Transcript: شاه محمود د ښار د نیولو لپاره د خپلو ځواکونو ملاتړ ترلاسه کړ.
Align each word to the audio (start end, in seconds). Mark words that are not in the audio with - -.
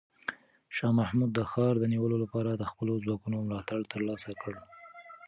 شاه 0.75 0.93
محمود 0.99 1.31
د 1.33 1.39
ښار 1.51 1.73
د 1.79 1.85
نیولو 1.93 2.15
لپاره 2.23 2.51
د 2.53 2.63
خپلو 2.71 2.93
ځواکونو 3.05 3.37
ملاتړ 3.47 3.79
ترلاسه 3.91 4.31
کړ. 4.41 4.53